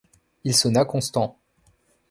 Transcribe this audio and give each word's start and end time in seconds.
Il 0.45 0.55
sonna 0.55 0.83
Constant. 0.83 1.37